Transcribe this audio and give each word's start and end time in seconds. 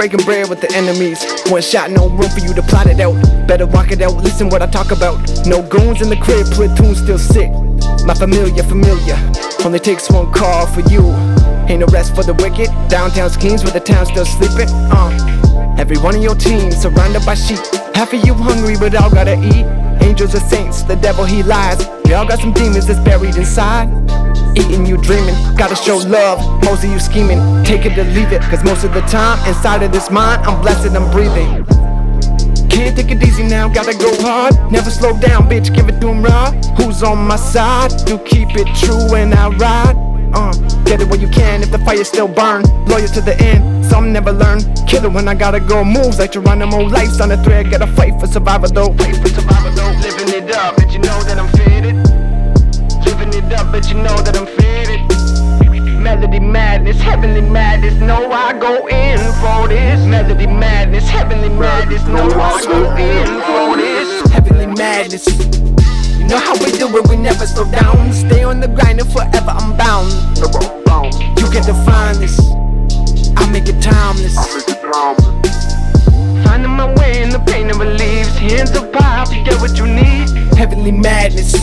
breaking 0.00 0.24
bread 0.24 0.48
with 0.48 0.62
the 0.62 0.72
enemies. 0.72 1.20
One 1.52 1.60
shot, 1.60 1.90
no 1.90 2.08
room 2.08 2.30
for 2.30 2.40
you 2.40 2.54
to 2.54 2.62
plot 2.62 2.86
it 2.86 2.98
out. 3.00 3.20
Better 3.46 3.66
rock 3.66 3.90
it 3.90 4.00
out, 4.00 4.14
listen 4.16 4.48
what 4.48 4.62
I 4.62 4.66
talk 4.66 4.92
about. 4.92 5.20
No 5.44 5.60
goons 5.60 6.00
in 6.00 6.08
the 6.08 6.16
crib, 6.16 6.46
platoon 6.52 6.94
still 6.94 7.18
sick. 7.18 7.52
My 8.06 8.14
familiar, 8.14 8.62
familiar. 8.62 9.18
Only 9.62 9.78
takes 9.78 10.08
one 10.08 10.32
call 10.32 10.66
for 10.66 10.80
you. 10.88 11.04
Ain't 11.68 11.80
no 11.80 11.86
rest 11.92 12.14
for 12.14 12.22
the 12.22 12.32
wicked. 12.32 12.68
Downtown 12.88 13.28
schemes 13.28 13.62
where 13.62 13.74
the 13.74 13.80
town 13.80 14.06
still 14.06 14.24
sleeping. 14.24 14.68
Uh, 14.90 15.76
every 15.78 15.98
one 15.98 16.16
of 16.16 16.22
your 16.22 16.34
team 16.34 16.72
surrounded 16.72 17.24
by 17.26 17.34
sheep. 17.34 17.60
Half 17.94 18.14
of 18.14 18.24
you 18.24 18.32
hungry, 18.32 18.76
but 18.80 18.94
all 18.94 19.10
gotta 19.10 19.36
eat. 19.36 19.66
Angels 20.02 20.34
are 20.34 20.40
saints, 20.40 20.82
the 20.82 20.96
devil 20.96 21.24
he 21.24 21.42
lies. 21.42 21.86
We 22.04 22.14
all 22.14 22.26
got 22.26 22.40
some 22.40 22.52
demons 22.52 22.86
that's 22.86 23.00
buried 23.00 23.36
inside. 23.36 23.88
Eating 24.58 24.84
you 24.84 24.96
dreaming, 24.96 25.34
gotta 25.56 25.76
show 25.76 25.98
love. 25.98 26.40
Most 26.64 26.84
of 26.84 26.90
you 26.90 26.98
scheming, 26.98 27.38
take 27.64 27.86
it 27.86 27.96
or 27.98 28.04
leave 28.04 28.32
it. 28.32 28.42
Cause 28.42 28.64
most 28.64 28.84
of 28.84 28.92
the 28.92 29.00
time, 29.02 29.38
inside 29.46 29.82
of 29.82 29.92
this 29.92 30.10
mind, 30.10 30.42
I'm 30.44 30.60
blessed, 30.60 30.94
I'm 30.96 31.10
breathing. 31.10 31.64
Can't 32.68 32.96
take 32.96 33.10
it 33.10 33.22
easy 33.22 33.42
now, 33.42 33.68
gotta 33.68 33.96
go 33.96 34.10
hard. 34.22 34.54
Never 34.72 34.90
slow 34.90 35.18
down, 35.18 35.48
bitch, 35.48 35.74
give 35.74 35.88
it 35.88 36.00
to 36.00 36.08
him 36.08 36.22
raw. 36.22 36.50
Who's 36.76 37.02
on 37.02 37.18
my 37.26 37.36
side? 37.36 37.90
Do 38.06 38.18
keep 38.18 38.48
it 38.54 38.68
true 38.76 39.10
when 39.10 39.32
I 39.32 39.48
ride. 39.48 39.96
Uh, 40.32 40.52
get 40.90 41.00
it 41.00 41.08
where 41.08 41.20
you 41.20 41.28
can 41.28 41.62
if 41.62 41.70
the 41.70 41.78
fire 41.78 42.02
still 42.02 42.26
burn. 42.26 42.62
Loyal 42.86 43.06
to 43.06 43.20
the 43.20 43.36
end, 43.38 43.86
some 43.86 44.12
never 44.12 44.32
learn. 44.32 44.58
Kill 44.88 45.04
it 45.04 45.12
when 45.12 45.28
I 45.28 45.34
gotta 45.36 45.60
go. 45.60 45.84
Moves 45.84 46.18
like 46.18 46.32
Geronimo, 46.32 46.78
lights 46.80 47.20
on 47.20 47.30
a 47.30 47.40
thread. 47.44 47.70
Gotta 47.70 47.86
fight 47.86 48.18
for 48.18 48.26
survival 48.26 48.68
though. 48.68 48.92
Fight 48.94 49.16
for 49.22 49.28
survival 49.28 49.70
though. 49.70 49.92
Living 50.02 50.34
it 50.34 50.50
up, 50.50 50.74
but 50.74 50.90
you 50.92 50.98
know 50.98 51.18
that 51.28 51.38
I'm 51.38 51.50
faded. 51.58 51.94
Living 53.06 53.32
it 53.38 53.52
up, 53.52 53.70
but 53.70 53.88
you 53.88 53.94
know 54.02 54.16
that 54.26 54.36
I'm 54.36 54.48
faded. 54.58 55.00
Melody 56.02 56.40
madness, 56.40 57.00
heavenly 57.00 57.42
madness. 57.42 57.94
No, 57.94 58.32
I 58.32 58.52
go 58.58 58.88
in 58.88 59.18
for 59.40 59.68
this. 59.68 60.04
Melody 60.06 60.48
madness, 60.48 61.08
heavenly 61.08 61.50
madness. 61.50 62.04
No, 62.08 62.24
I 62.28 62.64
go 62.66 62.80
in 62.96 63.28
for 63.46 63.76
this. 63.76 63.89
Madness. 64.76 65.26
You 66.18 66.26
know 66.26 66.38
how 66.38 66.54
we 66.54 66.70
do 66.72 66.86
it, 66.96 67.08
we 67.08 67.16
never 67.16 67.46
slow 67.46 67.68
down. 67.70 68.12
Stay 68.12 68.44
on 68.44 68.60
the 68.60 68.68
grind 68.68 69.00
and 69.00 69.10
forever 69.10 69.50
I'm 69.50 69.76
bound. 69.76 70.10
You 71.38 71.50
can 71.50 71.64
define 71.64 72.20
this. 72.20 72.38
I 73.36 73.50
make 73.50 73.68
it 73.68 73.82
timeless. 73.82 74.36
Finding 76.44 76.70
my 76.70 76.92
way 76.94 77.22
in 77.22 77.30
the 77.30 77.42
pain 77.46 77.66
never 77.66 77.84
leaves. 77.84 78.36
Hands 78.38 78.70
up 78.72 78.94
high, 78.94 79.24
you 79.34 79.44
get 79.44 79.60
what 79.60 79.76
you 79.76 79.86
need. 79.86 80.28
Heavenly 80.56 80.92
madness. 80.92 81.54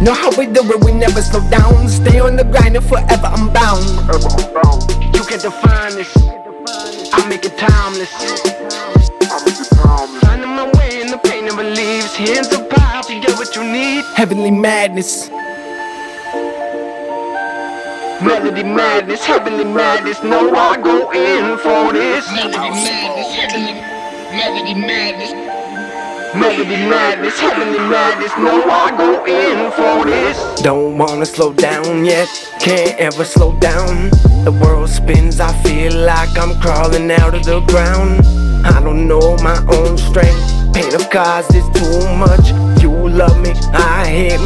Know 0.00 0.14
how 0.14 0.30
we 0.36 0.46
do 0.46 0.60
it, 0.64 0.84
we 0.84 0.92
never 0.92 1.22
slow 1.22 1.48
down. 1.50 1.88
Stay 1.88 2.20
on 2.20 2.36
the 2.36 2.44
grind 2.44 2.76
and 2.76 2.84
forever 2.84 3.26
I'm 3.26 3.52
bound. 3.52 3.84
You 5.14 5.24
can 5.24 5.38
define 5.40 5.94
this. 5.94 6.14
I 7.12 7.26
make 7.28 7.44
it 7.44 7.56
timeless. 7.56 9.09
Hands 13.00 13.06
up 13.06 13.10
high, 13.10 13.14
you 13.14 13.22
get 13.22 13.38
what 13.38 13.56
you 13.56 13.64
need. 13.64 14.04
Heavenly 14.14 14.50
madness. 14.50 15.30
Melody 18.20 18.62
madness, 18.62 19.24
heavenly 19.24 19.64
madness. 19.64 20.22
No, 20.22 20.54
I 20.54 20.76
go 20.76 21.10
in 21.10 21.56
for 21.58 21.94
this. 21.94 22.30
Melody 22.30 22.58
madness, 22.58 23.32
heavenly 23.34 23.80
melody 24.36 24.74
madness. 24.74 25.32
Melody 26.34 26.76
madness, 26.90 27.40
heavenly 27.40 27.78
madness. 27.78 28.32
No, 28.36 28.68
I 28.68 28.90
go 28.94 29.24
in 29.24 29.70
for 29.72 30.04
this. 30.04 30.60
Don't 30.60 30.98
wanna 30.98 31.24
slow 31.24 31.54
down 31.54 32.04
yet, 32.04 32.28
can't 32.60 32.98
ever 32.98 33.24
slow 33.24 33.56
down. 33.60 34.10
The 34.44 34.52
world 34.62 34.90
spins, 34.90 35.40
I 35.40 35.54
feel 35.62 35.94
like 35.94 36.36
I'm 36.36 36.60
crawling 36.60 37.10
out 37.12 37.34
of 37.34 37.44
the 37.44 37.60
ground. 37.60 38.26
I 38.66 38.78
don't 38.82 39.08
know 39.08 39.38
my 39.38 39.56
own 39.72 39.96
strength. 39.96 40.74
Pain 40.74 40.94
of 40.94 41.08
cause 41.08 41.48
is 41.54 41.64
too 41.70 42.16
much. 42.16 42.69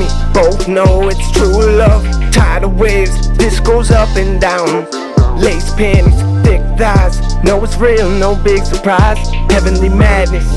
Me. 0.04 0.32
Both 0.32 0.68
know 0.68 1.08
it's 1.08 1.30
true 1.32 1.76
love. 1.76 2.04
Tidal 2.32 2.70
waves, 2.70 3.30
this 3.36 3.60
goes 3.60 3.90
up 3.90 4.08
and 4.16 4.40
down. 4.40 4.90
Lace 5.40 5.72
panties, 5.74 6.20
thick 6.44 6.60
thighs. 6.78 7.20
Know 7.42 7.62
it's 7.64 7.76
real, 7.76 8.10
no 8.10 8.34
big 8.42 8.64
surprise. 8.64 9.18
Heavenly 9.50 9.88
madness. 9.88 10.48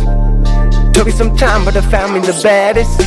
Took 0.95 1.07
me 1.07 1.11
some 1.11 1.35
time, 1.35 1.65
but 1.65 1.75
I 1.75 1.81
found 1.81 2.13
me 2.13 2.19
the 2.19 2.39
baddest. 2.43 2.97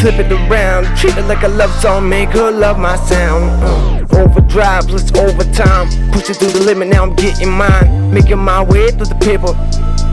Flip 0.00 0.18
it 0.18 0.32
around, 0.32 0.84
treat 0.96 1.16
it 1.16 1.26
like 1.26 1.42
a 1.44 1.48
love 1.48 1.70
song, 1.80 2.08
make 2.08 2.30
her 2.30 2.50
love 2.50 2.78
my 2.78 2.96
sound. 2.96 3.44
Uh, 3.62 4.20
overdrive, 4.20 4.90
let's 4.90 5.12
overtime. 5.12 5.86
Push 6.10 6.30
it 6.30 6.36
through 6.36 6.50
the 6.50 6.60
limit, 6.64 6.88
now 6.88 7.04
I'm 7.04 7.14
getting 7.14 7.50
mine. 7.50 8.12
Making 8.12 8.38
my 8.38 8.62
way 8.62 8.90
through 8.90 9.06
the 9.06 9.14
paper. 9.16 9.52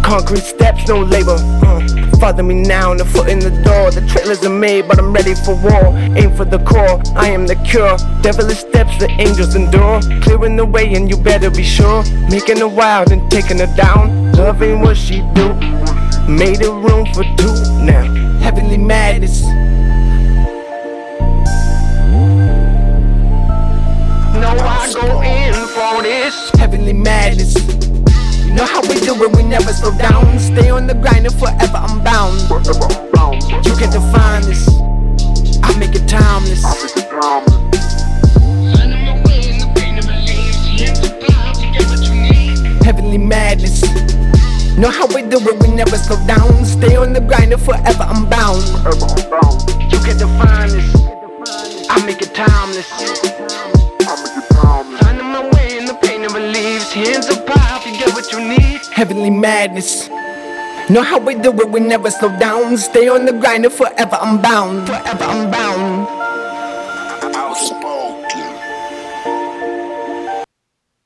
Concrete 0.04 0.44
steps, 0.44 0.88
no 0.88 1.02
labor. 1.02 1.38
Uh, 1.64 2.18
follow 2.18 2.44
me 2.44 2.56
now, 2.56 2.92
and 2.92 3.00
the 3.00 3.06
foot 3.06 3.30
in 3.30 3.40
the 3.40 3.52
door. 3.64 3.92
The 3.92 4.02
trailers 4.08 4.44
are 4.44 4.50
made, 4.50 4.88
but 4.88 4.98
I'm 4.98 5.14
ready 5.14 5.36
for 5.36 5.56
war. 5.56 5.96
Aim 6.18 6.36
for 6.36 6.46
the 6.46 6.60
core, 6.60 7.02
I 7.16 7.30
am 7.30 7.46
the 7.46 7.56
cure. 7.56 7.98
Devilish 8.22 8.60
steps, 8.60 8.98
the 9.00 9.10
angels 9.20 9.56
endure. 9.56 10.02
Clearing 10.22 10.56
the 10.56 10.66
way, 10.66 10.94
and 10.94 11.10
you 11.10 11.18
better 11.18 11.50
be 11.52 11.64
sure. 11.64 12.04
Making 12.30 12.58
her 12.58 12.68
wild 12.68 13.12
and 13.12 13.30
taking 13.32 13.60
her 13.60 13.74
down. 13.76 14.32
Loving 14.34 14.82
what 14.82 14.98
she 14.98 15.22
do. 15.34 15.54
Made 16.28 16.62
a 16.64 16.72
room 16.72 17.06
for 17.14 17.24
two 17.38 17.54
now. 17.84 18.06
Heavenly 18.40 18.78
madness. 18.78 19.42
No, 24.40 24.50
I 24.58 24.92
go 24.94 25.22
in 25.22 25.54
for 25.76 26.04
this. 26.04 26.50
Heavenly 26.52 26.94
madness. 26.94 27.56
Know 28.52 28.66
how 28.66 28.82
we 28.82 29.00
do 29.00 29.14
it, 29.24 29.36
we 29.36 29.44
never 29.44 29.72
slow 29.72 29.96
down. 29.98 30.40
Stay 30.40 30.70
on 30.70 30.88
the 30.88 30.94
grind 30.94 31.26
and 31.26 31.36
forever 31.36 31.78
I'm 31.78 32.04
bound. 32.04 32.40
You 33.66 33.76
can 33.76 33.90
define 33.92 34.42
this. 34.44 34.68
I 35.64 35.78
make 35.78 35.96
it 35.96 36.08
timeless. 36.08 36.64
Heavenly 42.84 43.18
madness. 43.18 43.84
Know 44.78 44.90
how 44.90 45.08
we 45.08 45.22
do 45.22 45.38
it, 45.40 45.62
we 45.62 45.74
never 45.76 45.98
slow 45.98 46.18
down. 46.26 46.66
Stay 46.66 46.96
on 46.96 47.14
the 47.14 47.22
grind 47.22 47.54
and 47.54 47.62
forever 47.62 48.04
I'm 48.04 48.30
bound. 48.30 48.64
You 49.92 50.00
can 50.00 50.18
define 50.18 50.70
this. 50.70 50.96
I 51.90 52.04
make 52.06 52.22
it 52.22 52.34
timeless. 52.34 52.88
Finding 55.00 55.28
my 55.28 55.50
way 55.54 55.78
in 55.78 55.86
the 55.86 55.94
pain 56.02 56.22
never 56.22 56.40
leaves. 56.40 56.92
Hands 56.92 57.28
up 57.30 57.39
Heavenly 59.00 59.30
madness. 59.30 60.10
Know 60.90 61.04
how 61.04 61.20
we 61.20 61.34
do 61.34 61.58
it, 61.62 61.70
we 61.70 61.80
never 61.80 62.12
slow 62.12 62.38
down. 62.38 62.76
Stay 62.78 63.08
on 63.08 63.24
the 63.24 63.32
grind 63.32 63.72
forever 63.72 64.18
I'm 64.20 64.42
bound. 64.42 64.88
Forever 64.88 65.24
I'm 65.24 65.50
bound. 65.50 66.19